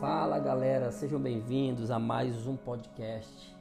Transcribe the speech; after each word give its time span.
Fala 0.00 0.38
galera, 0.38 0.92
sejam 0.92 1.18
bem-vindos 1.18 1.90
a 1.90 1.98
mais 1.98 2.46
um 2.46 2.54
podcast. 2.54 3.52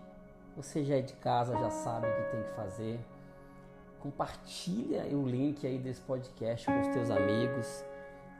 Você 0.56 0.86
já 0.86 0.98
é 0.98 1.02
de 1.02 1.13
casa, 1.13 1.58
já 1.58 1.71
sabe 1.71 2.06
o 2.06 2.16
que 2.16 2.32
tem 2.32 2.44
que 2.44 2.52
fazer. 2.52 3.00
Compartilha 4.00 5.04
o 5.18 5.26
link 5.26 5.66
aí 5.66 5.80
desse 5.80 6.00
podcast 6.02 6.68
com 6.68 6.80
os 6.80 6.88
teus 6.90 7.10
amigos. 7.10 7.84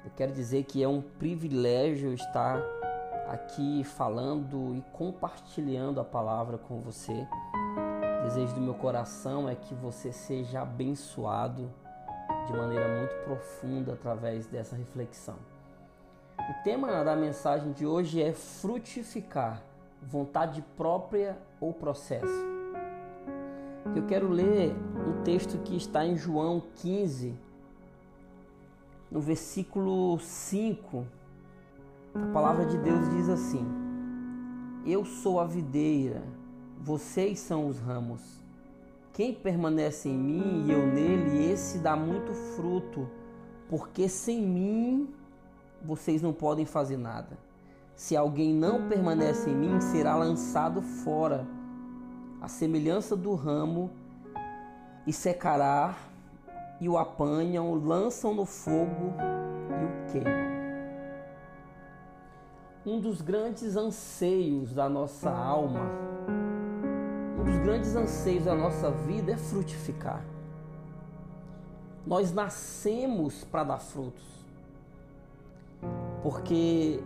Eu 0.06 0.12
quero 0.16 0.32
dizer 0.32 0.66
que 0.66 0.84
é 0.84 0.88
um 0.88 1.02
privilégio 1.02 2.14
estar 2.14 2.62
aqui 3.30 3.84
falando 3.84 4.76
e 4.76 4.82
compartilhando 4.94 6.00
a 6.00 6.06
palavra 6.06 6.60
com 6.60 6.80
você. 6.80 7.28
O 8.20 8.24
desejo 8.26 8.54
do 8.54 8.62
meu 8.62 8.76
coração 8.76 9.50
é 9.50 9.56
que 9.56 9.74
você 9.74 10.12
seja 10.12 10.62
abençoado 10.62 11.74
de 12.46 12.54
maneira 12.54 12.88
muito 13.00 13.16
profunda 13.24 13.94
através 13.94 14.46
dessa 14.46 14.76
reflexão. 14.76 15.57
O 16.50 16.54
tema 16.64 17.04
da 17.04 17.14
mensagem 17.14 17.74
de 17.74 17.86
hoje 17.86 18.22
é 18.24 18.32
frutificar, 18.32 19.62
vontade 20.02 20.64
própria 20.78 21.38
ou 21.60 21.74
processo. 21.74 22.46
Eu 23.94 24.06
quero 24.06 24.30
ler 24.30 24.74
um 25.06 25.24
texto 25.24 25.58
que 25.58 25.76
está 25.76 26.06
em 26.06 26.16
João 26.16 26.64
15, 26.78 27.36
no 29.12 29.20
versículo 29.20 30.18
5. 30.20 31.06
A 32.16 32.32
palavra 32.32 32.66
de 32.66 32.78
Deus 32.78 33.10
diz 33.10 33.28
assim: 33.28 33.68
Eu 34.86 35.04
sou 35.04 35.42
a 35.42 35.46
videira, 35.46 36.24
vocês 36.80 37.40
são 37.40 37.68
os 37.68 37.78
ramos. 37.78 38.22
Quem 39.12 39.34
permanece 39.34 40.08
em 40.08 40.18
mim 40.18 40.66
e 40.66 40.72
eu 40.72 40.88
nele, 40.88 41.52
esse 41.52 41.80
dá 41.80 41.94
muito 41.98 42.34
fruto, 42.34 43.06
porque 43.68 44.08
sem 44.08 44.42
mim 44.42 45.14
vocês 45.84 46.22
não 46.22 46.34
podem 46.34 46.66
fazer 46.66 46.98
nada. 46.98 47.38
Se 47.96 48.16
alguém 48.16 48.54
não 48.54 48.88
permanece 48.88 49.50
em 49.50 49.56
mim, 49.56 49.82
será 49.82 50.16
lançado 50.16 50.82
fora, 50.82 51.48
a 52.40 52.48
semelhança 52.48 53.16
do 53.16 53.34
ramo, 53.34 53.90
e 55.06 55.14
secará, 55.14 55.96
e 56.80 56.88
o 56.88 56.98
apanham, 56.98 57.74
lançam 57.74 58.36
no 58.36 58.46
fogo 58.46 59.14
e 59.82 59.86
o 59.86 60.12
queimam. 60.12 60.48
Um 62.86 63.00
dos 63.00 63.22
grandes 63.22 63.76
anseios 63.76 64.74
da 64.74 64.88
nossa 64.88 65.32
alma, 65.32 65.90
um 67.40 67.44
dos 67.44 67.58
grandes 67.60 67.96
anseios 67.96 68.46
da 68.46 68.54
nossa 68.54 68.92
vida 68.92 69.32
é 69.32 69.38
frutificar. 69.38 70.24
Nós 72.06 72.32
nascemos 72.32 73.44
para 73.44 73.64
dar 73.64 73.80
frutos 73.80 74.37
porque 76.22 77.02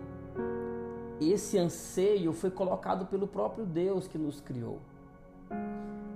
esse 1.19 1.57
anseio 1.57 2.33
foi 2.33 2.49
colocado 2.49 3.05
pelo 3.05 3.27
próprio 3.27 3.65
Deus 3.65 4.07
que 4.07 4.17
nos 4.17 4.41
criou. 4.41 4.79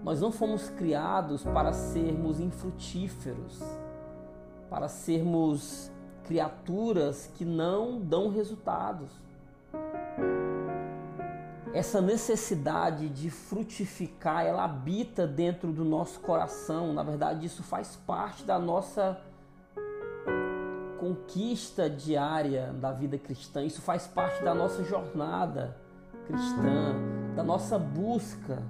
Nós 0.03 0.21
não 0.21 0.31
fomos 0.31 0.69
criados 0.69 1.43
para 1.43 1.73
sermos 1.73 2.39
infrutíferos, 2.39 3.59
para 4.69 4.87
sermos 4.87 5.91
criaturas 6.23 7.29
que 7.35 7.45
não 7.45 7.99
dão 7.99 8.29
resultados. 8.29 9.09
Essa 11.73 11.99
necessidade 11.99 13.09
de 13.09 13.29
frutificar, 13.29 14.45
ela 14.45 14.63
habita 14.63 15.27
dentro 15.27 15.73
do 15.73 15.83
nosso 15.83 16.19
coração. 16.21 16.93
Na 16.93 17.03
verdade, 17.03 17.45
isso 17.45 17.63
faz 17.63 17.95
parte 18.07 18.43
da 18.43 18.57
nossa 18.57 19.19
conquista 21.15 21.89
diária 21.89 22.73
da 22.73 22.91
vida 22.91 23.17
cristã, 23.17 23.63
isso 23.63 23.81
faz 23.81 24.05
parte 24.05 24.43
da 24.43 24.53
nossa 24.53 24.83
jornada 24.83 25.77
cristã, 26.27 26.95
da 27.35 27.43
nossa 27.43 27.79
busca. 27.79 28.61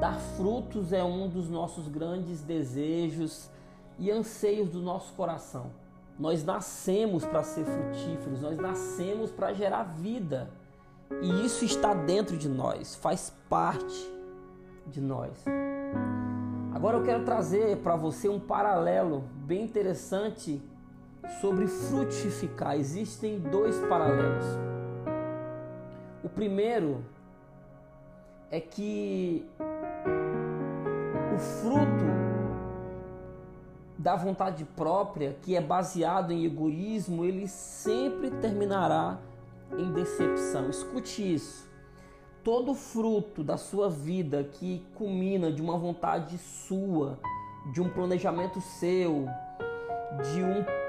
Dar 0.00 0.14
frutos 0.36 0.92
é 0.92 1.02
um 1.02 1.28
dos 1.28 1.48
nossos 1.50 1.88
grandes 1.88 2.42
desejos 2.42 3.50
e 3.98 4.10
anseios 4.10 4.70
do 4.70 4.80
nosso 4.80 5.12
coração. 5.14 5.72
Nós 6.18 6.44
nascemos 6.44 7.24
para 7.24 7.42
ser 7.42 7.64
frutíferos, 7.64 8.40
nós 8.40 8.56
nascemos 8.56 9.30
para 9.30 9.52
gerar 9.52 9.84
vida. 9.84 10.50
E 11.22 11.44
isso 11.44 11.64
está 11.64 11.92
dentro 11.92 12.36
de 12.36 12.48
nós, 12.48 12.94
faz 12.94 13.34
parte 13.48 14.14
de 14.86 15.00
nós. 15.00 15.44
Agora 16.72 16.98
eu 16.98 17.02
quero 17.02 17.24
trazer 17.24 17.78
para 17.78 17.96
você 17.96 18.28
um 18.28 18.38
paralelo 18.38 19.24
bem 19.44 19.64
interessante 19.64 20.62
sobre 21.40 21.66
frutificar. 21.66 22.76
Existem 22.76 23.38
dois 23.38 23.76
paralelos. 23.86 24.44
O 26.22 26.28
primeiro 26.28 27.04
é 28.50 28.60
que 28.60 29.46
o 31.34 31.38
fruto 31.38 32.20
da 33.96 34.16
vontade 34.16 34.64
própria, 34.64 35.36
que 35.42 35.54
é 35.54 35.60
baseado 35.60 36.32
em 36.32 36.44
egoísmo, 36.44 37.24
ele 37.24 37.46
sempre 37.46 38.30
terminará 38.30 39.18
em 39.78 39.92
decepção. 39.92 40.70
Escute 40.70 41.34
isso. 41.34 41.68
Todo 42.42 42.74
fruto 42.74 43.44
da 43.44 43.58
sua 43.58 43.90
vida 43.90 44.42
que 44.42 44.82
culmina 44.94 45.52
de 45.52 45.60
uma 45.60 45.76
vontade 45.76 46.38
sua, 46.38 47.18
de 47.72 47.82
um 47.82 47.90
planejamento 47.90 48.60
seu, 48.60 49.26
de 50.32 50.42
um 50.42 50.79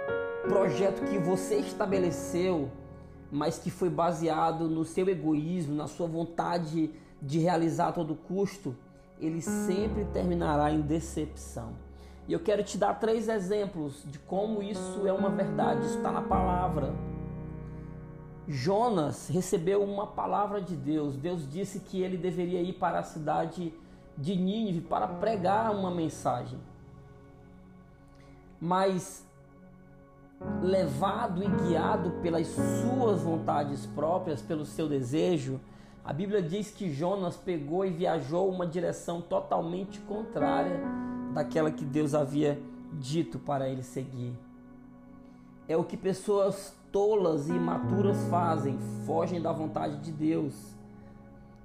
projeto 0.41 1.03
que 1.09 1.17
você 1.17 1.57
estabeleceu, 1.57 2.69
mas 3.31 3.57
que 3.57 3.69
foi 3.69 3.89
baseado 3.89 4.67
no 4.67 4.83
seu 4.83 5.07
egoísmo, 5.07 5.75
na 5.75 5.87
sua 5.87 6.07
vontade 6.07 6.91
de 7.21 7.39
realizar 7.39 7.89
a 7.89 7.91
todo 7.91 8.15
custo, 8.15 8.75
ele 9.19 9.41
sempre 9.41 10.05
terminará 10.05 10.71
em 10.71 10.81
decepção. 10.81 11.73
E 12.27 12.33
eu 12.33 12.39
quero 12.39 12.63
te 12.63 12.77
dar 12.77 12.99
três 12.99 13.27
exemplos 13.27 14.03
de 14.05 14.17
como 14.19 14.61
isso 14.61 15.05
é 15.05 15.13
uma 15.13 15.29
verdade, 15.29 15.85
isso 15.85 15.97
está 15.97 16.11
na 16.11 16.21
palavra. 16.21 16.93
Jonas 18.47 19.27
recebeu 19.27 19.83
uma 19.83 20.07
palavra 20.07 20.61
de 20.61 20.75
Deus. 20.75 21.15
Deus 21.15 21.47
disse 21.47 21.79
que 21.79 22.01
ele 22.01 22.17
deveria 22.17 22.61
ir 22.61 22.73
para 22.73 22.99
a 22.99 23.03
cidade 23.03 23.73
de 24.17 24.35
Nínive 24.35 24.81
para 24.81 25.07
pregar 25.07 25.71
uma 25.71 25.91
mensagem. 25.91 26.59
Mas 28.59 29.25
levado 30.61 31.43
e 31.43 31.47
guiado 31.47 32.11
pelas 32.21 32.47
suas 32.47 33.21
vontades 33.21 33.85
próprias, 33.85 34.41
pelo 34.41 34.65
seu 34.65 34.87
desejo, 34.87 35.59
a 36.03 36.11
Bíblia 36.11 36.41
diz 36.41 36.71
que 36.71 36.91
Jonas 36.91 37.37
pegou 37.37 37.85
e 37.85 37.91
viajou 37.91 38.49
uma 38.49 38.65
direção 38.65 39.21
totalmente 39.21 39.99
contrária 40.01 40.81
daquela 41.33 41.71
que 41.71 41.85
Deus 41.85 42.15
havia 42.15 42.59
dito 42.93 43.37
para 43.37 43.69
ele 43.69 43.83
seguir. 43.83 44.33
É 45.67 45.77
o 45.77 45.83
que 45.83 45.95
pessoas 45.95 46.73
tolas 46.91 47.47
e 47.47 47.53
imaturas 47.53 48.17
fazem, 48.29 48.77
fogem 49.05 49.39
da 49.39 49.51
vontade 49.51 49.97
de 49.97 50.11
Deus, 50.11 50.53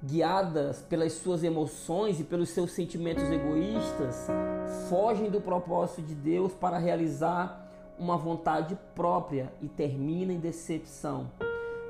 guiadas 0.04 0.82
pelas 0.82 1.14
suas 1.14 1.42
emoções 1.42 2.20
e 2.20 2.24
pelos 2.24 2.50
seus 2.50 2.72
sentimentos 2.72 3.24
egoístas, 3.24 4.28
fogem 4.88 5.30
do 5.30 5.40
propósito 5.40 6.02
de 6.02 6.14
Deus 6.14 6.52
para 6.52 6.78
realizar 6.78 7.65
uma 7.98 8.16
vontade 8.16 8.78
própria 8.94 9.52
e 9.62 9.68
termina 9.68 10.32
em 10.32 10.38
decepção. 10.38 11.30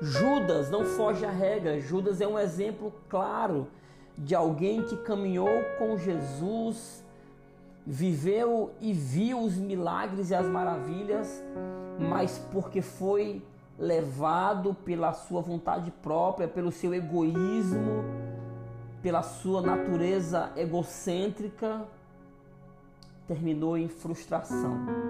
Judas 0.01 0.69
não 0.69 0.85
foge 0.85 1.25
à 1.25 1.31
regra. 1.31 1.79
Judas 1.79 2.21
é 2.21 2.27
um 2.27 2.37
exemplo 2.37 2.93
claro 3.09 3.67
de 4.17 4.33
alguém 4.33 4.83
que 4.83 4.97
caminhou 4.97 5.49
com 5.77 5.97
Jesus, 5.97 7.03
viveu 7.85 8.71
e 8.81 8.93
viu 8.93 9.39
os 9.39 9.55
milagres 9.55 10.29
e 10.29 10.35
as 10.35 10.45
maravilhas, 10.45 11.43
mas 11.99 12.37
porque 12.51 12.81
foi 12.81 13.41
levado 13.77 14.73
pela 14.73 15.13
sua 15.13 15.41
vontade 15.41 15.91
própria, 16.01 16.47
pelo 16.47 16.71
seu 16.71 16.93
egoísmo, 16.93 18.03
pela 19.01 19.21
sua 19.21 19.61
natureza 19.61 20.51
egocêntrica, 20.55 21.85
terminou 23.27 23.77
em 23.77 23.87
frustração 23.87 25.07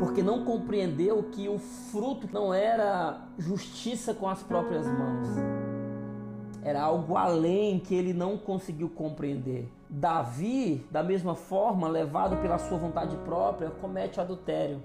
porque 0.00 0.22
não 0.22 0.46
compreendeu 0.46 1.22
que 1.24 1.46
o 1.46 1.58
fruto 1.58 2.26
não 2.32 2.54
era 2.54 3.20
justiça 3.38 4.14
com 4.14 4.26
as 4.26 4.42
próprias 4.42 4.86
mãos. 4.86 5.28
Era 6.62 6.80
algo 6.80 7.18
além 7.18 7.78
que 7.78 7.94
ele 7.94 8.14
não 8.14 8.38
conseguiu 8.38 8.88
compreender. 8.88 9.70
Davi, 9.90 10.86
da 10.90 11.02
mesma 11.02 11.34
forma, 11.34 11.86
levado 11.86 12.38
pela 12.38 12.58
sua 12.58 12.78
vontade 12.78 13.14
própria, 13.18 13.68
comete 13.68 14.18
adultério. 14.18 14.82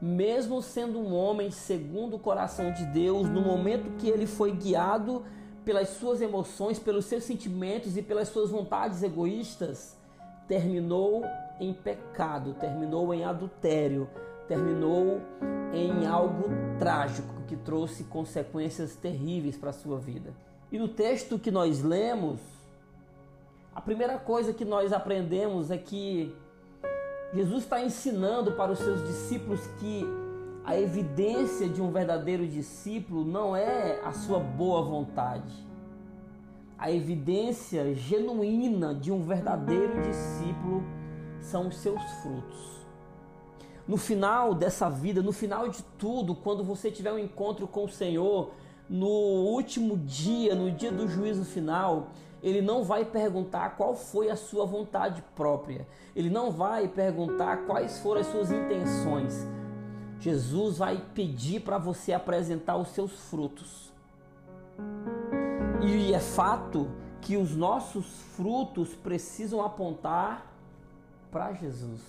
Mesmo 0.00 0.62
sendo 0.62 1.00
um 1.00 1.12
homem 1.12 1.50
segundo 1.50 2.16
o 2.16 2.20
coração 2.20 2.72
de 2.72 2.86
Deus, 2.86 3.28
no 3.28 3.40
momento 3.40 3.96
que 3.98 4.08
ele 4.08 4.28
foi 4.28 4.52
guiado 4.52 5.24
pelas 5.64 5.88
suas 5.88 6.20
emoções, 6.20 6.78
pelos 6.78 7.04
seus 7.04 7.24
sentimentos 7.24 7.96
e 7.96 8.02
pelas 8.02 8.28
suas 8.28 8.48
vontades 8.50 9.02
egoístas, 9.02 9.99
terminou 10.50 11.22
em 11.60 11.72
pecado, 11.72 12.54
terminou 12.54 13.14
em 13.14 13.22
adultério, 13.22 14.10
terminou 14.48 15.20
em 15.72 16.08
algo 16.08 16.48
trágico 16.76 17.32
que 17.46 17.54
trouxe 17.54 18.02
consequências 18.02 18.96
terríveis 18.96 19.56
para 19.56 19.70
a 19.70 19.72
sua 19.72 20.00
vida. 20.00 20.34
E 20.72 20.76
no 20.76 20.88
texto 20.88 21.38
que 21.38 21.52
nós 21.52 21.84
lemos, 21.84 22.40
a 23.72 23.80
primeira 23.80 24.18
coisa 24.18 24.52
que 24.52 24.64
nós 24.64 24.92
aprendemos 24.92 25.70
é 25.70 25.78
que 25.78 26.34
Jesus 27.32 27.62
está 27.62 27.80
ensinando 27.80 28.50
para 28.50 28.72
os 28.72 28.80
seus 28.80 29.06
discípulos 29.06 29.64
que 29.78 30.04
a 30.64 30.76
evidência 30.76 31.68
de 31.68 31.80
um 31.80 31.92
verdadeiro 31.92 32.44
discípulo 32.44 33.24
não 33.24 33.54
é 33.54 34.00
a 34.04 34.10
sua 34.10 34.40
boa 34.40 34.82
vontade. 34.82 35.69
A 36.80 36.90
evidência 36.90 37.94
genuína 37.94 38.94
de 38.94 39.12
um 39.12 39.20
verdadeiro 39.20 40.00
discípulo 40.00 40.82
são 41.38 41.68
os 41.68 41.76
seus 41.76 42.02
frutos. 42.22 42.80
No 43.86 43.98
final 43.98 44.54
dessa 44.54 44.88
vida, 44.88 45.20
no 45.20 45.30
final 45.30 45.68
de 45.68 45.82
tudo, 45.98 46.34
quando 46.34 46.64
você 46.64 46.90
tiver 46.90 47.12
um 47.12 47.18
encontro 47.18 47.68
com 47.68 47.84
o 47.84 47.88
Senhor, 47.90 48.52
no 48.88 49.06
último 49.06 49.98
dia, 49.98 50.54
no 50.54 50.70
dia 50.70 50.90
do 50.90 51.06
juízo 51.06 51.44
final, 51.44 52.12
ele 52.42 52.62
não 52.62 52.82
vai 52.82 53.04
perguntar 53.04 53.76
qual 53.76 53.94
foi 53.94 54.30
a 54.30 54.36
sua 54.36 54.64
vontade 54.64 55.22
própria. 55.36 55.86
Ele 56.16 56.30
não 56.30 56.50
vai 56.50 56.88
perguntar 56.88 57.66
quais 57.66 57.98
foram 57.98 58.22
as 58.22 58.26
suas 58.28 58.50
intenções. 58.50 59.46
Jesus 60.18 60.78
vai 60.78 61.04
pedir 61.14 61.60
para 61.60 61.76
você 61.76 62.14
apresentar 62.14 62.78
os 62.78 62.88
seus 62.88 63.12
frutos. 63.28 63.92
E 65.82 66.12
é 66.12 66.20
fato 66.20 66.88
que 67.20 67.36
os 67.36 67.56
nossos 67.56 68.06
frutos 68.36 68.94
precisam 68.94 69.62
apontar 69.62 70.46
para 71.30 71.52
Jesus. 71.52 72.02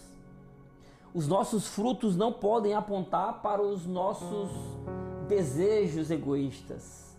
Os 1.13 1.27
nossos 1.27 1.67
frutos 1.67 2.15
não 2.15 2.31
podem 2.31 2.73
apontar 2.73 3.41
para 3.41 3.61
os 3.61 3.85
nossos 3.85 4.49
desejos 5.27 6.09
egoístas. 6.09 7.17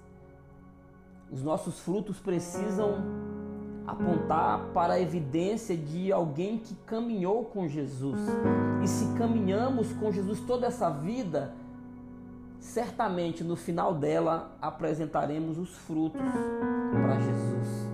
Os 1.30 1.42
nossos 1.42 1.80
frutos 1.80 2.18
precisam 2.18 2.96
apontar 3.86 4.60
para 4.72 4.94
a 4.94 5.00
evidência 5.00 5.76
de 5.76 6.12
alguém 6.12 6.58
que 6.58 6.74
caminhou 6.86 7.44
com 7.46 7.68
Jesus. 7.68 8.20
E 8.82 8.86
se 8.86 9.06
caminhamos 9.14 9.92
com 9.94 10.12
Jesus 10.12 10.40
toda 10.40 10.66
essa 10.66 10.90
vida, 10.90 11.54
certamente 12.62 13.42
no 13.42 13.56
final 13.56 13.92
dela 13.92 14.52
apresentaremos 14.62 15.58
os 15.58 15.76
frutos 15.78 16.22
para 16.92 17.18
Jesus. 17.18 17.88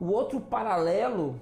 O 0.00 0.06
outro 0.06 0.40
paralelo 0.40 1.38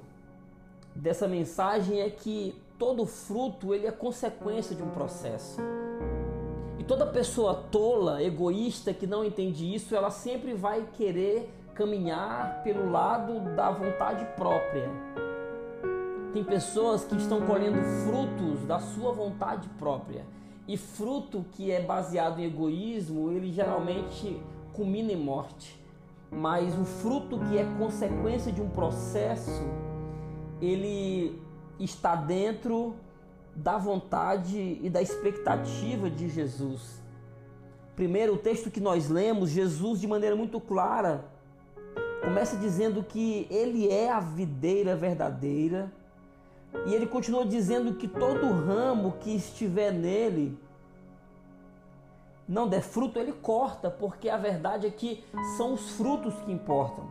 dessa 0.95 1.29
mensagem 1.29 2.01
é 2.01 2.11
que 2.11 2.61
todo 2.77 3.07
fruto 3.07 3.73
ele 3.73 3.87
é 3.87 3.93
consequência 3.93 4.75
de 4.75 4.83
um 4.83 4.91
processo. 4.91 5.61
E 6.81 6.85
toda 6.85 7.07
pessoa 7.07 7.55
tola, 7.71 8.21
egoísta 8.21 8.93
que 8.93 9.07
não 9.07 9.25
entende 9.25 9.73
isso, 9.73 9.95
ela 9.95 10.11
sempre 10.11 10.53
vai 10.53 10.85
querer 10.95 11.49
caminhar 11.77 12.63
pelo 12.65 12.91
lado 12.91 13.39
da 13.55 13.71
vontade 13.71 14.25
própria. 14.37 14.91
Tem 16.33 16.43
pessoas 16.43 17.05
que 17.05 17.17
estão 17.17 17.47
colhendo 17.47 17.81
frutos 18.05 18.67
da 18.67 18.81
sua 18.81 19.13
vontade 19.13 19.69
própria. 19.79 20.27
E 20.67 20.77
fruto 20.77 21.45
que 21.53 21.71
é 21.71 21.81
baseado 21.81 22.41
em 22.41 22.45
egoísmo, 22.45 23.31
ele 23.31 23.53
geralmente 23.53 24.41
culmina 24.73 25.13
em 25.13 25.17
morte. 25.17 25.79
Mas 26.31 26.77
o 26.79 26.85
fruto 26.85 27.39
que 27.39 27.59
é 27.59 27.65
consequência 27.79 28.51
de 28.51 28.61
um 28.61 28.69
processo, 28.69 29.63
ele 30.61 31.41
está 31.79 32.17
dentro 32.17 32.95
da 33.55 33.79
vontade 33.79 34.81
e 34.83 34.91
da 34.91 35.01
expectativa 35.01 36.11
de 36.11 36.29
Jesus. 36.29 37.03
Primeiro, 37.95 38.35
o 38.35 38.39
texto 38.39 38.71
que 38.71 38.81
nós 38.81 39.09
lemos, 39.09 39.51
Jesus, 39.51 40.01
de 40.01 40.09
maneira 40.09 40.35
muito 40.35 40.61
clara, 40.61 41.25
começa 42.25 42.57
dizendo 42.57 43.05
que 43.05 43.47
ele 43.51 43.89
é 43.89 44.11
a 44.11 44.19
videira 44.19 44.97
verdadeira, 44.97 45.93
e 46.87 46.95
ele 46.95 47.07
continua 47.07 47.47
dizendo 47.47 47.95
que 47.95 48.09
todo 48.09 48.53
ramo 48.53 49.15
que 49.21 49.35
estiver 49.35 49.93
nele 49.93 50.59
não 52.47 52.69
der 52.69 52.83
fruto, 52.83 53.19
ele 53.19 53.33
corta, 53.33 53.91
porque 53.91 54.29
a 54.29 54.37
verdade 54.37 54.87
é 54.87 54.91
que 54.91 55.25
são 55.57 55.73
os 55.73 55.93
frutos 55.93 56.35
que 56.43 56.53
importam. 56.53 57.07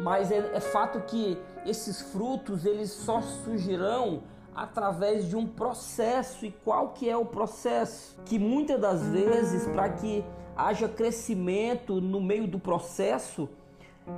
Mas 0.00 0.30
é, 0.30 0.38
é 0.54 0.60
fato 0.60 1.00
que 1.02 1.38
esses 1.66 2.00
frutos 2.00 2.64
eles 2.64 2.90
só 2.90 3.20
surgirão 3.20 4.22
através 4.54 5.28
de 5.28 5.36
um 5.36 5.46
processo. 5.46 6.46
E 6.46 6.50
qual 6.50 6.90
que 6.90 7.08
é 7.08 7.16
o 7.16 7.26
processo? 7.26 8.16
Que 8.24 8.38
muitas 8.38 8.80
das 8.80 9.02
vezes, 9.08 9.66
para 9.68 9.90
que 9.90 10.24
haja 10.56 10.88
crescimento 10.88 12.00
no 12.00 12.20
meio 12.20 12.48
do 12.48 12.58
processo, 12.58 13.48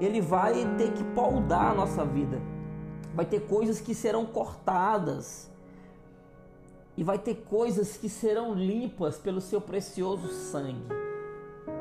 ele 0.00 0.20
vai 0.20 0.54
ter 0.76 0.92
que 0.92 1.02
poldar 1.02 1.72
a 1.72 1.74
nossa 1.74 2.04
vida. 2.04 2.40
Vai 3.16 3.24
ter 3.24 3.46
coisas 3.46 3.80
que 3.80 3.94
serão 3.94 4.26
cortadas. 4.26 5.50
E 6.98 7.02
vai 7.02 7.18
ter 7.18 7.36
coisas 7.48 7.96
que 7.96 8.10
serão 8.10 8.52
limpas 8.52 9.16
pelo 9.16 9.40
seu 9.40 9.58
precioso 9.58 10.28
sangue. 10.28 10.86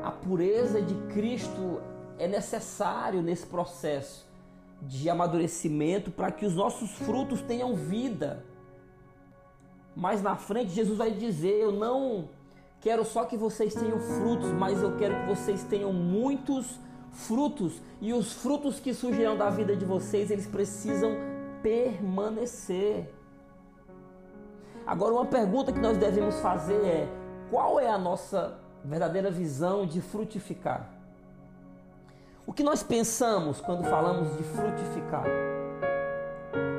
A 0.02 0.10
pureza 0.10 0.80
de 0.80 0.94
Cristo 1.12 1.82
é 2.18 2.26
necessário 2.26 3.20
nesse 3.20 3.46
processo 3.46 4.26
de 4.80 5.10
amadurecimento 5.10 6.10
para 6.10 6.32
que 6.32 6.46
os 6.46 6.54
nossos 6.54 6.90
frutos 6.92 7.42
tenham 7.42 7.74
vida. 7.76 8.42
Mais 9.94 10.22
na 10.22 10.36
frente, 10.36 10.70
Jesus 10.70 10.96
vai 10.96 11.10
dizer: 11.10 11.60
Eu 11.60 11.70
não 11.70 12.30
quero 12.80 13.04
só 13.04 13.26
que 13.26 13.36
vocês 13.36 13.74
tenham 13.74 14.00
frutos, 14.00 14.50
mas 14.52 14.82
eu 14.82 14.96
quero 14.96 15.14
que 15.20 15.26
vocês 15.26 15.62
tenham 15.64 15.92
muitos 15.92 16.80
frutos. 17.16 17.80
E 18.00 18.12
os 18.12 18.32
frutos 18.32 18.78
que 18.78 18.92
surgirão 18.92 19.36
da 19.36 19.50
vida 19.50 19.74
de 19.74 19.84
vocês, 19.84 20.30
eles 20.30 20.46
precisam 20.46 21.16
permanecer. 21.62 23.12
Agora, 24.86 25.14
uma 25.14 25.26
pergunta 25.26 25.72
que 25.72 25.80
nós 25.80 25.96
devemos 25.96 26.38
fazer 26.40 26.84
é: 26.84 27.08
qual 27.50 27.80
é 27.80 27.88
a 27.88 27.98
nossa 27.98 28.58
verdadeira 28.84 29.30
visão 29.30 29.86
de 29.86 30.00
frutificar? 30.00 30.90
O 32.46 32.52
que 32.52 32.62
nós 32.62 32.82
pensamos 32.82 33.60
quando 33.60 33.82
falamos 33.84 34.36
de 34.36 34.44
frutificar? 34.44 35.24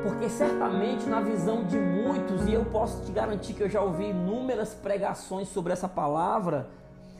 Porque 0.04 0.30
certamente 0.30 1.06
na 1.06 1.20
visão 1.20 1.66
de 1.66 1.78
muitos, 1.78 2.48
e 2.48 2.54
eu 2.54 2.64
posso 2.64 3.04
te 3.04 3.12
garantir 3.12 3.54
que 3.54 3.64
eu 3.64 3.70
já 3.70 3.82
ouvi 3.82 4.06
inúmeras 4.06 4.74
pregações 4.74 5.50
sobre 5.50 5.74
essa 5.74 5.90
palavra 5.90 6.70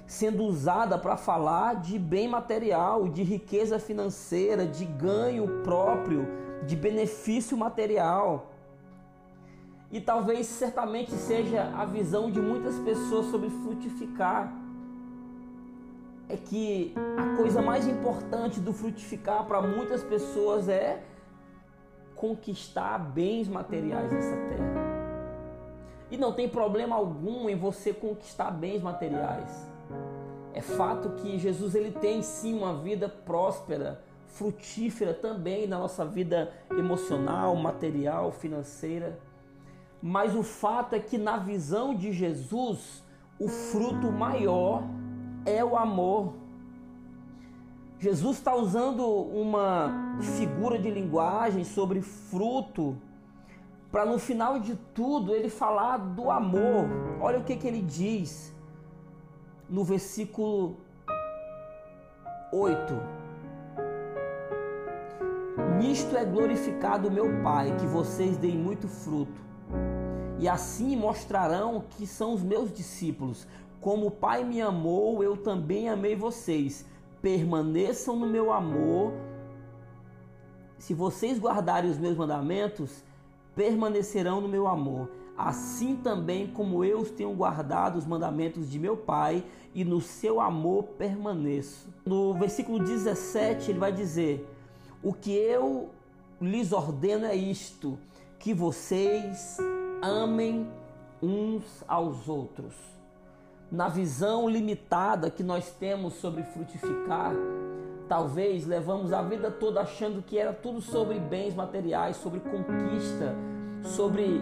sendo 0.08 0.44
usada 0.44 0.98
para 0.98 1.18
falar 1.18 1.76
de 1.76 2.00
bem 2.00 2.28
material, 2.30 3.10
de 3.10 3.22
riqueza 3.22 3.78
financeira, 3.78 4.66
de 4.66 4.86
ganho 4.86 5.62
próprio, 5.64 6.26
de 6.66 6.76
benefício 6.76 7.58
material. 7.58 8.54
E 9.92 10.00
talvez 10.00 10.48
certamente 10.48 11.12
seja 11.12 11.72
a 11.76 11.86
visão 11.86 12.32
de 12.32 12.40
muitas 12.40 12.80
pessoas 12.80 13.26
sobre 13.28 13.50
frutificar 13.50 14.52
é 16.30 16.36
que 16.36 16.94
a 17.18 17.38
coisa 17.38 17.62
mais 17.62 17.88
importante 17.88 18.60
do 18.60 18.74
frutificar 18.74 19.46
para 19.46 19.62
muitas 19.62 20.04
pessoas 20.04 20.68
é 20.68 21.02
conquistar 22.16 22.98
bens 22.98 23.48
materiais 23.48 24.12
nessa 24.12 24.36
terra. 24.36 24.88
E 26.12 26.18
não 26.18 26.34
tem 26.34 26.50
problema 26.50 26.96
algum 26.96 27.50
em 27.50 27.56
você 27.56 27.94
conquistar 27.94 28.52
bens 28.52 28.82
materiais. 28.82 29.77
É 30.58 30.62
fato 30.62 31.10
que 31.10 31.38
Jesus 31.38 31.76
ele 31.76 31.92
tem 31.92 32.24
sim 32.24 32.58
uma 32.58 32.74
vida 32.74 33.08
próspera, 33.08 34.02
frutífera 34.26 35.14
também 35.14 35.68
na 35.68 35.78
nossa 35.78 36.04
vida 36.04 36.52
emocional, 36.72 37.56
material, 37.56 38.32
financeira. 38.32 39.20
Mas 40.02 40.36
o 40.36 40.42
fato 40.42 40.96
é 40.96 41.00
que 41.00 41.16
na 41.16 41.38
visão 41.38 41.94
de 41.94 42.12
Jesus, 42.12 43.04
o 43.40 43.48
fruto 43.48 44.12
maior 44.12 44.82
é 45.46 45.64
o 45.64 45.78
amor. 45.78 46.34
Jesus 48.00 48.38
está 48.38 48.56
usando 48.56 49.06
uma 49.06 50.18
figura 50.40 50.80
de 50.80 50.90
linguagem 50.90 51.64
sobre 51.64 52.02
fruto 52.02 52.98
para 53.92 54.08
no 54.08 54.18
final 54.18 54.60
de 54.60 54.76
tudo 54.96 55.36
ele 55.36 55.50
falar 55.50 55.98
do 55.98 56.32
amor. 56.32 56.88
Olha 57.22 57.38
o 57.38 57.44
que, 57.44 57.56
que 57.56 57.68
ele 57.68 57.84
diz 57.84 58.57
no 59.70 59.84
versículo 59.84 60.78
8. 62.52 62.78
Nisto 65.78 66.16
é 66.16 66.24
glorificado 66.24 67.12
meu 67.12 67.42
Pai, 67.44 67.76
que 67.78 67.86
vocês 67.86 68.38
deem 68.38 68.58
muito 68.58 68.88
fruto, 68.88 69.42
e 70.40 70.48
assim 70.48 70.96
mostrarão 70.96 71.84
que 71.90 72.08
são 72.08 72.34
os 72.34 72.44
meus 72.44 72.72
discípulos. 72.72 73.48
Como 73.82 74.08
o 74.08 74.12
Pai 74.12 74.44
me 74.44 74.62
amou, 74.62 75.24
eu 75.24 75.38
também 75.38 75.90
amei 75.90 76.16
vocês. 76.16 76.86
Permaneçam 77.22 78.16
no 78.16 78.28
meu 78.28 78.52
amor. 78.52 79.14
Se 80.78 80.94
vocês 80.94 81.40
guardarem 81.40 81.90
os 81.90 81.98
meus 81.98 82.16
mandamentos, 82.16 83.04
permanecerão 83.56 84.40
no 84.40 84.48
meu 84.48 84.68
amor, 84.68 85.10
assim 85.38 85.96
também 85.96 86.48
como 86.48 86.84
eu 86.84 87.06
tenho 87.06 87.32
guardado 87.34 87.98
os 87.98 88.06
mandamentos 88.06 88.70
de 88.70 88.80
meu 88.80 88.98
Pai 88.98 89.44
e 89.76 89.86
no 89.86 90.02
seu 90.02 90.42
amor 90.42 90.86
permaneço. 90.98 91.88
No 92.06 92.34
versículo 92.34 92.80
17 92.80 93.72
ele 93.72 93.80
vai 93.80 93.92
dizer: 93.92 94.50
O 95.04 95.14
que 95.14 95.32
eu 95.32 95.90
lhes 96.42 96.72
ordeno 96.72 97.26
é 97.26 97.36
isto, 97.36 98.00
que 98.40 98.54
vocês 98.54 99.58
amem 100.02 100.68
uns 101.22 101.84
aos 101.88 102.28
outros. 102.28 102.74
Na 103.72 103.90
visão 103.90 104.50
limitada 104.50 105.30
que 105.30 105.44
nós 105.44 105.70
temos 105.72 106.14
sobre 106.14 106.44
frutificar, 106.44 107.34
talvez 108.08 108.66
levamos 108.66 109.12
a 109.12 109.22
vida 109.22 109.52
toda 109.52 109.82
achando 109.82 110.22
que 110.22 110.38
era 110.38 110.54
tudo 110.54 110.80
sobre 110.80 111.20
bens 111.20 111.54
materiais, 111.54 112.16
sobre 112.18 112.40
conquista, 112.40 113.36
sobre 113.84 114.42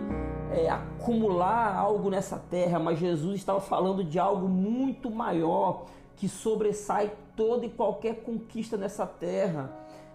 é, 0.55 0.69
acumular 0.69 1.75
algo 1.75 2.09
nessa 2.09 2.37
terra, 2.37 2.79
mas 2.79 2.97
Jesus 2.97 3.35
estava 3.35 3.59
falando 3.59 4.03
de 4.03 4.17
algo 4.17 4.47
muito 4.47 5.11
maior 5.11 5.85
que 6.15 6.29
sobressai 6.29 7.11
toda 7.35 7.65
e 7.65 7.69
qualquer 7.69 8.23
conquista 8.23 8.77
nessa 8.77 9.05
terra. 9.05 9.69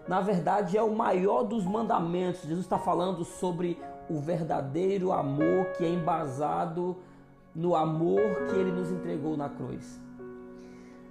Na 0.07 0.19
verdade, 0.19 0.75
é 0.75 0.81
o 0.81 0.95
maior 0.95 1.43
dos 1.43 1.63
mandamentos. 1.63 2.41
Jesus 2.41 2.65
está 2.65 2.79
falando 2.79 3.23
sobre 3.23 3.77
o 4.09 4.19
verdadeiro 4.19 5.11
amor 5.11 5.67
que 5.77 5.85
é 5.85 5.89
embasado 5.89 6.97
no 7.53 7.75
amor 7.75 8.47
que 8.49 8.55
ele 8.55 8.71
nos 8.71 8.91
entregou 8.91 9.37
na 9.37 9.47
cruz. 9.47 10.01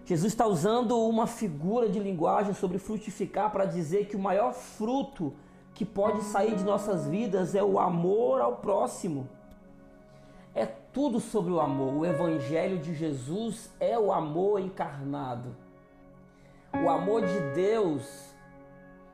Jesus 0.05 0.33
está 0.33 0.45
usando 0.45 0.99
uma 0.99 1.29
figura 1.29 1.89
de 1.89 2.01
linguagem 2.01 2.53
sobre 2.53 2.79
frutificar 2.79 3.53
para 3.53 3.65
dizer 3.65 4.07
que 4.07 4.17
o 4.17 4.19
maior 4.19 4.53
fruto 4.53 5.33
que 5.81 5.85
pode 5.87 6.23
sair 6.25 6.57
de 6.57 6.63
nossas 6.63 7.07
vidas 7.07 7.55
é 7.55 7.63
o 7.63 7.79
amor 7.79 8.43
ao 8.43 8.57
próximo. 8.57 9.27
É 10.55 10.67
tudo 10.67 11.19
sobre 11.19 11.51
o 11.51 11.59
amor. 11.59 11.95
O 11.95 12.05
Evangelho 12.05 12.77
de 12.79 12.95
Jesus 12.95 13.71
é 13.81 13.99
o 13.99 14.13
amor 14.13 14.61
encarnado. 14.61 15.57
O 16.85 16.91
amor 16.91 17.25
de 17.25 17.41
Deus 17.55 18.05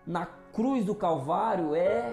na 0.04 0.26
cruz 0.52 0.85
do 0.85 0.92
Calvário 0.92 1.73
é 1.73 2.12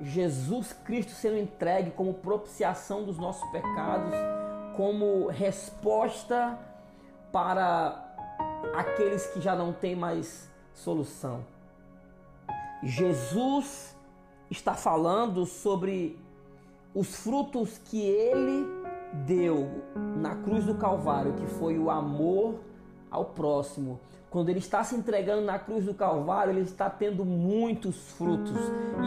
Jesus 0.00 0.72
Cristo 0.72 1.12
sendo 1.12 1.36
entregue 1.36 1.90
como 1.90 2.14
propiciação 2.14 3.04
dos 3.04 3.18
nossos 3.18 3.46
pecados, 3.50 4.14
como 4.74 5.26
resposta 5.26 6.58
para 7.30 8.10
aqueles 8.74 9.26
que 9.26 9.40
já 9.42 9.54
não 9.54 9.70
têm 9.70 9.94
mais 9.94 10.50
solução. 10.72 11.52
Jesus 12.84 13.96
está 14.50 14.74
falando 14.74 15.46
sobre 15.46 16.18
os 16.94 17.16
frutos 17.16 17.78
que 17.78 18.00
ele 18.00 18.66
deu 19.26 19.82
na 20.16 20.36
cruz 20.36 20.66
do 20.66 20.74
Calvário, 20.74 21.32
que 21.32 21.46
foi 21.46 21.78
o 21.78 21.90
amor 21.90 22.56
ao 23.10 23.24
próximo. 23.24 23.98
Quando 24.28 24.50
ele 24.50 24.58
está 24.58 24.84
se 24.84 24.94
entregando 24.94 25.42
na 25.42 25.58
cruz 25.58 25.86
do 25.86 25.94
Calvário, 25.94 26.52
ele 26.52 26.60
está 26.60 26.90
tendo 26.90 27.24
muitos 27.24 28.10
frutos. 28.12 28.58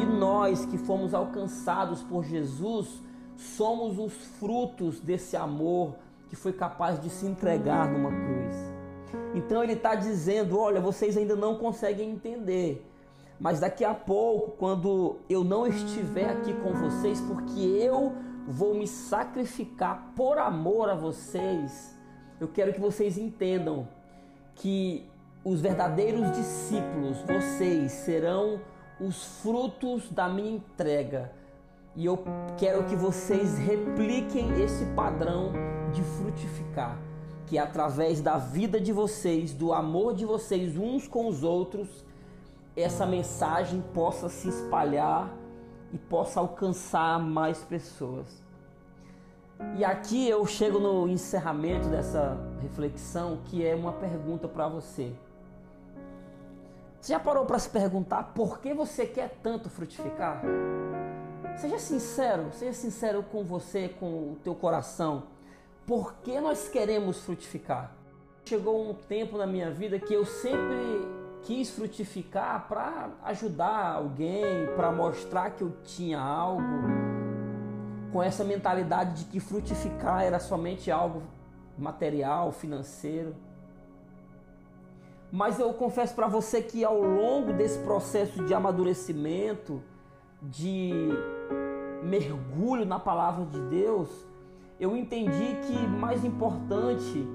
E 0.02 0.06
nós 0.06 0.66
que 0.66 0.78
fomos 0.78 1.14
alcançados 1.14 2.02
por 2.02 2.24
Jesus, 2.24 3.02
somos 3.36 4.00
os 4.00 4.14
frutos 4.40 5.00
desse 5.00 5.38
amor 5.38 5.94
que 6.30 6.36
foi 6.36 6.52
capaz 6.52 7.00
de 7.00 7.10
se 7.10 7.28
entregar 7.28 7.92
numa 7.92 8.10
cruz. 8.10 8.56
Então 9.36 9.64
ele 9.64 9.74
está 9.74 9.94
dizendo: 9.94 10.58
olha, 10.58 10.82
vocês 10.82 11.16
ainda 11.16 11.36
não 11.36 11.56
conseguem 11.56 12.10
entender 12.10 12.84
mas 13.40 13.60
daqui 13.60 13.84
a 13.86 13.94
pouco, 13.94 14.52
quando 14.58 15.18
eu 15.30 15.44
não 15.44 15.68
estiver 15.68 16.30
aqui 16.30 16.54
com 16.54 16.74
vocês, 16.74 17.22
porque 17.22 17.60
eu 17.60 18.16
vou 18.48 18.74
me 18.74 18.88
sacrificar 18.88 20.14
por 20.16 20.38
amor 20.38 20.90
a 20.90 20.96
vocês, 20.96 21.96
eu 22.40 22.48
quero 22.48 22.74
que 22.74 22.80
vocês 22.80 23.18
entendam 23.18 23.88
que 24.56 25.08
os 25.44 25.62
verdadeiros 25.62 26.32
discípulos, 26.32 27.18
vocês, 27.22 27.92
serão 27.92 28.60
os 29.00 29.42
frutos 29.42 30.10
da 30.10 30.28
minha 30.28 30.56
entrega. 30.56 31.32
E 31.96 32.06
eu 32.06 32.24
quero 32.58 32.84
que 32.86 32.96
vocês 32.96 33.58
repliquem 33.58 34.62
esse 34.62 34.86
padrão 34.88 35.52
de 35.94 36.04
frutificar, 36.04 37.00
que 37.46 37.58
é 37.58 37.62
através 37.62 38.20
da 38.22 38.38
vida 38.38 38.80
de 38.80 38.92
vocês, 38.92 39.54
do 39.54 39.74
amor 39.74 40.14
de 40.14 40.26
vocês 40.26 40.78
uns 40.78 41.08
com 41.08 41.28
os 41.28 41.44
outros, 41.44 42.06
essa 42.82 43.06
mensagem 43.06 43.82
possa 43.94 44.30
se 44.30 44.48
espalhar 44.48 45.34
e 45.92 45.98
possa 45.98 46.40
alcançar 46.40 47.20
mais 47.20 47.64
pessoas. 47.64 48.44
E 49.76 49.84
aqui 49.84 50.30
eu 50.30 50.46
chego 50.46 50.80
no 50.80 51.08
encerramento 51.08 51.88
dessa 51.90 52.38
reflexão, 52.62 53.40
que 53.46 53.66
é 53.66 53.74
uma 53.74 53.94
pergunta 53.94 54.48
para 54.48 54.68
você. 54.68 55.12
Você 57.02 57.14
já 57.14 57.20
parou 57.20 57.46
para 57.46 57.58
se 57.58 57.70
perguntar 57.70 58.34
por 58.36 58.60
que 58.60 58.74
você 58.74 59.08
quer 59.08 59.40
tanto 59.42 59.70
frutificar? 59.70 60.44
Seja 61.56 61.80
sincero, 61.80 62.52
seja 62.52 62.74
sincero 62.74 63.24
com 63.24 63.44
você, 63.44 63.90
com 63.90 64.34
o 64.34 64.38
teu 64.44 64.54
coração. 64.54 65.24
Por 65.88 66.14
que 66.16 66.40
nós 66.40 66.70
queremos 66.70 67.22
frutificar? 67.22 67.96
Chegou 68.46 68.88
um 68.88 68.94
tempo 68.94 69.38
na 69.38 69.48
minha 69.48 69.72
vida 69.72 70.00
que 70.00 70.14
eu 70.14 70.26
sempre 70.26 71.17
quis 71.48 71.70
frutificar 71.70 72.68
para 72.68 73.10
ajudar 73.24 73.94
alguém, 73.94 74.68
para 74.76 74.92
mostrar 74.92 75.52
que 75.52 75.62
eu 75.62 75.72
tinha 75.82 76.20
algo, 76.20 76.62
com 78.12 78.22
essa 78.22 78.44
mentalidade 78.44 79.24
de 79.24 79.32
que 79.32 79.40
frutificar 79.40 80.24
era 80.24 80.42
somente 80.42 80.92
algo 80.92 81.24
material, 81.78 82.52
financeiro. 82.52 83.34
Mas 85.32 85.58
eu 85.58 85.74
confesso 85.74 86.14
para 86.14 86.28
você 86.28 86.62
que 86.62 86.84
ao 86.84 87.02
longo 87.02 87.54
desse 87.54 87.80
processo 87.80 88.44
de 88.44 88.54
amadurecimento, 88.54 89.82
de 90.42 90.92
mergulho 92.04 92.86
na 92.86 93.00
palavra 93.00 93.46
de 93.46 93.62
Deus, 93.70 94.10
eu 94.78 94.98
entendi 94.98 95.56
que 95.66 95.88
mais 95.88 96.26
importante 96.26 97.26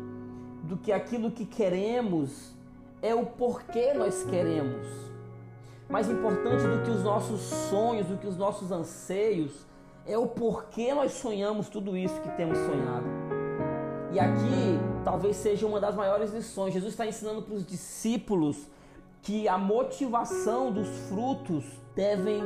do 0.64 0.76
que 0.76 0.92
aquilo 0.92 1.31
que 1.31 1.47
queremos 1.47 2.54
é 3.02 3.14
o 3.14 3.26
porquê 3.26 3.92
nós 3.92 4.23
queremos. 4.25 4.87
Mais 5.88 6.09
importante 6.09 6.62
do 6.62 6.82
que 6.85 6.90
os 6.90 7.02
nossos 7.02 7.40
sonhos, 7.40 8.06
do 8.06 8.16
que 8.16 8.26
os 8.26 8.37
nossos 8.37 8.71
anseios, 8.71 9.66
é 10.06 10.16
o 10.16 10.26
porquê 10.26 10.94
nós 10.94 11.12
sonhamos 11.12 11.68
tudo 11.68 11.97
isso 11.97 12.21
que 12.21 12.30
temos 12.30 12.56
sonhado. 12.59 13.06
E 14.12 14.21
aqui 14.21 14.78
talvez 15.04 15.37
seja 15.37 15.66
uma 15.66 15.80
das 15.80 15.94
maiores 15.94 16.32
lições. 16.32 16.73
Jesus 16.73 16.92
está 16.92 17.04
ensinando 17.04 17.42
para 17.42 17.54
os 17.54 17.66
discípulos 17.66 18.68
que 19.21 19.49
a 19.49 19.59
motivação 19.59 20.73
dos 20.73 20.88
frutos 21.09 21.64
devem 21.94 22.42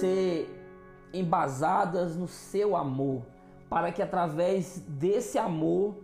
ser 0.00 0.48
embasadas 1.12 2.16
no 2.16 2.26
seu 2.26 2.76
amor, 2.76 3.22
para 3.68 3.92
que 3.92 4.02
através 4.02 4.82
desse 4.88 5.38
amor 5.38 5.96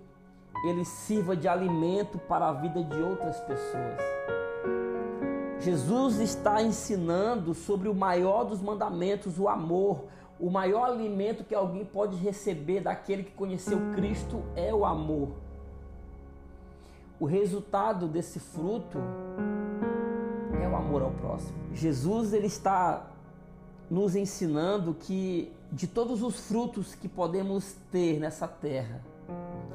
ele 0.65 0.85
sirva 0.85 1.37
de 1.37 1.47
alimento 1.47 2.19
para 2.19 2.49
a 2.49 2.53
vida 2.53 2.83
de 2.83 3.01
outras 3.01 3.39
pessoas. 3.41 3.99
Jesus 5.61 6.21
está 6.21 6.63
ensinando 6.63 7.53
sobre 7.53 7.89
o 7.89 7.95
maior 7.95 8.45
dos 8.45 8.61
mandamentos, 8.61 9.39
o 9.39 9.49
amor. 9.49 10.05
O 10.39 10.51
maior 10.51 10.85
alimento 10.85 11.43
que 11.43 11.55
alguém 11.55 11.85
pode 11.85 12.17
receber 12.17 12.81
daquele 12.81 13.25
que 13.25 13.33
conheceu 13.33 13.79
Cristo 13.95 14.43
é 14.55 14.73
o 14.73 14.85
amor. 14.85 15.31
O 17.19 17.27
resultado 17.27 18.07
desse 18.07 18.39
fruto 18.39 18.99
é 20.63 20.69
o 20.69 20.77
amor 20.77 21.03
ao 21.03 21.11
próximo. 21.11 21.59
Jesus 21.75 22.33
ele 22.33 22.47
está 22.47 23.07
nos 23.91 24.15
ensinando 24.15 24.95
que 24.95 25.53
de 25.73 25.89
todos 25.89 26.23
os 26.23 26.39
frutos 26.47 26.95
que 26.95 27.09
podemos 27.09 27.75
ter 27.91 28.21
nessa 28.21 28.47
terra, 28.47 29.03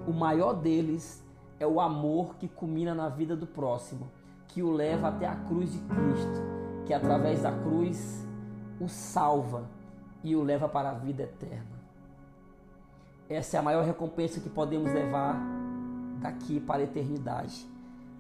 o 0.08 0.12
maior 0.12 0.54
deles 0.54 1.24
é 1.60 1.68
o 1.68 1.80
amor 1.80 2.36
que 2.36 2.48
culmina 2.48 2.94
na 2.94 3.10
vida 3.10 3.36
do 3.36 3.48
próximo, 3.48 4.10
que 4.48 4.62
o 4.62 4.72
leva 4.72 5.08
até 5.08 5.28
a 5.28 5.36
cruz 5.36 5.72
de 5.72 5.80
Cristo, 5.80 6.42
que 6.86 6.94
através 6.94 7.42
da 7.42 7.52
cruz 7.52 8.28
o 8.80 8.88
salva 8.88 9.70
e 10.24 10.36
o 10.36 10.44
leva 10.44 10.68
para 10.68 10.90
a 10.90 10.94
vida 10.94 11.24
eterna. 11.24 11.74
Essa 13.30 13.58
é 13.58 13.60
a 13.60 13.64
maior 13.64 13.84
recompensa 13.84 14.40
que 14.40 14.50
podemos 14.50 14.92
levar 14.92 15.42
daqui 16.20 16.60
para 16.60 16.82
a 16.82 16.84
eternidade. 16.84 17.66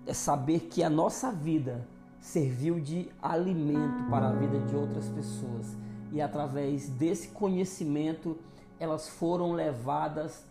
É 0.06 0.13
saber 0.13 0.62
que 0.62 0.84
a 0.84 0.89
nossa 0.89 1.32
vida 1.32 1.86
serviu 2.20 2.80
de 2.80 3.10
alimento 3.22 4.10
para 4.10 4.30
a 4.30 4.32
vida 4.32 4.60
de 4.60 4.75
outras 4.75 5.10
pessoas 5.10 5.77
e 6.12 6.22
através 6.22 6.89
desse 6.89 7.30
conhecimento 7.30 8.38
elas 8.80 9.10
foram 9.10 9.51
levadas 9.51 10.46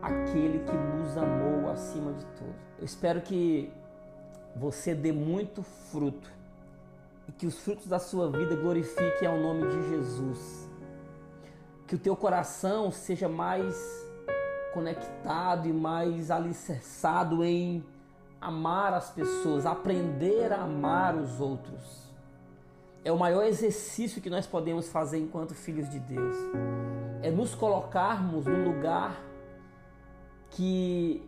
aquele 0.00 0.60
que 0.60 0.72
nos 0.72 1.16
amou 1.16 1.70
acima 1.70 2.12
de 2.12 2.24
tudo. 2.26 2.54
Eu 2.78 2.84
espero 2.84 3.20
que 3.20 3.72
você 4.54 4.94
dê 4.94 5.12
muito 5.12 5.62
fruto 5.62 6.30
e 7.28 7.32
que 7.32 7.46
os 7.46 7.58
frutos 7.58 7.86
da 7.86 7.98
sua 7.98 8.30
vida 8.30 8.56
glorifiquem 8.56 9.28
ao 9.28 9.38
nome 9.38 9.66
de 9.68 9.88
Jesus. 9.90 10.68
Que 11.86 11.94
o 11.94 11.98
teu 11.98 12.16
coração 12.16 12.90
seja 12.90 13.28
mais 13.28 13.74
conectado 14.72 15.68
e 15.68 15.72
mais 15.72 16.30
alicerçado 16.30 17.42
em 17.44 17.84
amar 18.40 18.92
as 18.92 19.10
pessoas, 19.10 19.64
aprender 19.64 20.52
a 20.52 20.62
amar 20.62 21.16
os 21.16 21.40
outros. 21.40 22.06
É 23.04 23.10
o 23.10 23.18
maior 23.18 23.44
exercício 23.44 24.20
que 24.20 24.28
nós 24.28 24.46
podemos 24.46 24.88
fazer 24.88 25.18
enquanto 25.18 25.54
filhos 25.54 25.88
de 25.88 25.98
Deus. 25.98 26.36
É 27.22 27.30
nos 27.30 27.54
colocarmos 27.54 28.44
no 28.44 28.64
lugar 28.64 29.25
que 30.56 31.22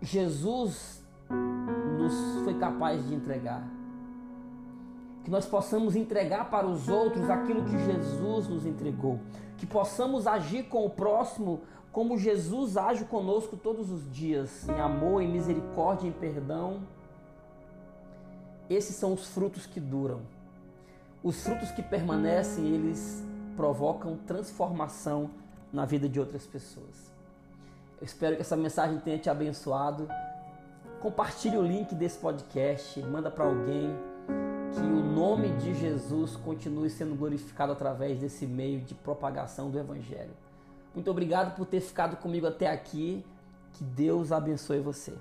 Jesus 0.00 1.02
nos 1.98 2.44
foi 2.44 2.54
capaz 2.54 3.04
de 3.04 3.12
entregar. 3.12 3.68
Que 5.24 5.30
nós 5.30 5.44
possamos 5.44 5.96
entregar 5.96 6.50
para 6.50 6.64
os 6.64 6.88
outros 6.88 7.28
aquilo 7.28 7.64
que 7.64 7.76
Jesus 7.76 8.46
nos 8.46 8.64
entregou. 8.64 9.18
Que 9.56 9.66
possamos 9.66 10.28
agir 10.28 10.68
com 10.68 10.86
o 10.86 10.90
próximo 10.90 11.62
como 11.90 12.16
Jesus 12.16 12.76
age 12.76 13.04
conosco 13.04 13.56
todos 13.56 13.90
os 13.90 14.08
dias, 14.12 14.68
em 14.68 14.80
amor, 14.80 15.20
em 15.20 15.28
misericórdia, 15.28 16.06
em 16.06 16.12
perdão. 16.12 16.82
Esses 18.70 18.94
são 18.94 19.14
os 19.14 19.26
frutos 19.28 19.66
que 19.66 19.80
duram. 19.80 20.20
Os 21.24 21.42
frutos 21.42 21.72
que 21.72 21.82
permanecem, 21.82 22.66
eles 22.66 23.24
provocam 23.56 24.16
transformação 24.26 25.30
na 25.72 25.84
vida 25.84 26.08
de 26.08 26.20
outras 26.20 26.46
pessoas. 26.46 27.13
Eu 28.00 28.04
espero 28.04 28.36
que 28.36 28.42
essa 28.42 28.56
mensagem 28.56 28.98
tenha 28.98 29.18
te 29.18 29.30
abençoado. 29.30 30.08
Compartilhe 31.00 31.56
o 31.56 31.62
link 31.62 31.94
desse 31.94 32.18
podcast, 32.18 33.00
manda 33.02 33.30
para 33.30 33.44
alguém 33.44 33.94
que 34.72 34.80
o 34.80 35.02
nome 35.02 35.50
de 35.56 35.74
Jesus 35.74 36.34
continue 36.36 36.90
sendo 36.90 37.14
glorificado 37.14 37.72
através 37.72 38.18
desse 38.18 38.46
meio 38.46 38.80
de 38.80 38.94
propagação 38.94 39.70
do 39.70 39.78
evangelho. 39.78 40.32
Muito 40.94 41.10
obrigado 41.10 41.54
por 41.56 41.66
ter 41.66 41.80
ficado 41.80 42.16
comigo 42.16 42.46
até 42.46 42.70
aqui. 42.70 43.24
Que 43.72 43.84
Deus 43.84 44.32
abençoe 44.32 44.80
você. 44.80 45.12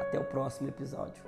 Até 0.00 0.18
o 0.18 0.24
próximo 0.24 0.68
episódio. 0.68 1.22